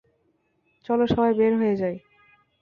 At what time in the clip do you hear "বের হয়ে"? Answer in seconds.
1.33-1.75